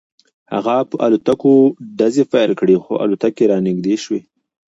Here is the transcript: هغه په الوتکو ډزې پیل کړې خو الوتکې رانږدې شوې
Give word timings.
هغه 0.53 0.75
په 0.89 0.95
الوتکو 1.05 1.53
ډزې 1.97 2.23
پیل 2.33 2.51
کړې 2.59 2.75
خو 2.83 2.93
الوتکې 3.03 3.43
رانږدې 3.51 3.95
شوې 4.03 4.21